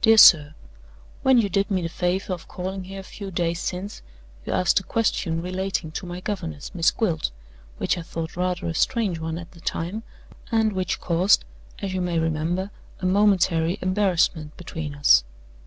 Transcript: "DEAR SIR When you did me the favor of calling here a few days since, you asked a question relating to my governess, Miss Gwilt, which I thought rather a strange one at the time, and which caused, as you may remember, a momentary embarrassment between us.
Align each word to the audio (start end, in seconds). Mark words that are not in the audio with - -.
"DEAR 0.00 0.16
SIR 0.16 0.54
When 1.22 1.36
you 1.36 1.50
did 1.50 1.70
me 1.70 1.82
the 1.82 1.90
favor 1.90 2.32
of 2.32 2.48
calling 2.48 2.84
here 2.84 3.00
a 3.00 3.02
few 3.02 3.30
days 3.30 3.60
since, 3.60 4.00
you 4.46 4.52
asked 4.54 4.80
a 4.80 4.82
question 4.82 5.42
relating 5.42 5.90
to 5.90 6.06
my 6.06 6.20
governess, 6.20 6.74
Miss 6.74 6.90
Gwilt, 6.90 7.32
which 7.76 7.98
I 7.98 8.00
thought 8.00 8.34
rather 8.34 8.66
a 8.66 8.74
strange 8.74 9.18
one 9.18 9.36
at 9.36 9.50
the 9.50 9.60
time, 9.60 10.04
and 10.50 10.72
which 10.72 11.00
caused, 11.02 11.44
as 11.80 11.92
you 11.92 12.00
may 12.00 12.18
remember, 12.18 12.70
a 13.00 13.04
momentary 13.04 13.78
embarrassment 13.82 14.56
between 14.56 14.94
us. 14.94 15.22